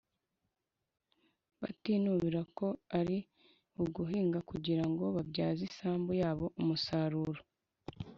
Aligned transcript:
batinubira 1.61 2.41
ko 2.57 2.67
ari 2.99 3.17
uguhinga 3.83 4.39
kugira 4.49 4.83
ngo 4.91 5.05
babyaze 5.15 5.61
isambu 5.69 6.11
yabo 6.21 6.45
umusaruro 6.59 7.41